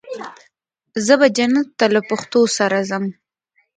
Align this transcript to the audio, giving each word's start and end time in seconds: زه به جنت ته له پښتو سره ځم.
زه 1.05 1.13
به 1.19 1.27
جنت 1.37 1.67
ته 1.77 1.85
له 1.95 2.01
پښتو 2.09 2.39
سره 2.57 2.77
ځم. 2.89 3.05